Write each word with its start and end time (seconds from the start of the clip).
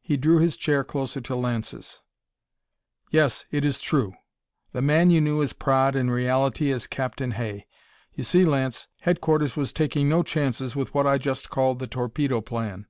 He 0.00 0.16
drew 0.16 0.38
his 0.38 0.56
chair 0.56 0.82
closer 0.82 1.20
to 1.20 1.34
Lance's. 1.36 2.00
"Yes, 3.10 3.44
it's 3.50 3.82
true. 3.82 4.14
The 4.72 4.80
man 4.80 5.10
you 5.10 5.20
knew 5.20 5.42
as 5.42 5.52
Praed 5.52 5.94
in 5.94 6.08
reality 6.10 6.70
is 6.70 6.86
Captain 6.86 7.32
Hay. 7.32 7.66
You 8.14 8.24
see, 8.24 8.46
Lance, 8.46 8.88
headquarters 9.02 9.56
was 9.56 9.74
taking 9.74 10.08
no 10.08 10.22
chances 10.22 10.74
with 10.74 10.94
what 10.94 11.06
I 11.06 11.18
just 11.18 11.50
called 11.50 11.80
the 11.80 11.86
Torpedo 11.86 12.40
Plan. 12.40 12.86